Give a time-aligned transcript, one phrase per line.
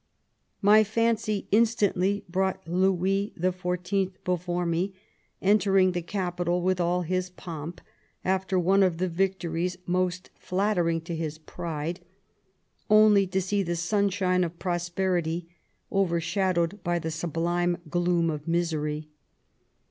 [0.63, 4.13] My fancy instantly brought Louis XIY.
[4.25, 4.95] before me,
[5.43, 7.79] entering the capital with all his pomp,
[8.25, 11.99] after one of the victories most flattering to his pride,
[12.89, 15.47] only to see the sunshine of prosperity
[15.91, 19.07] overshadowed by the sublime gloom of misery.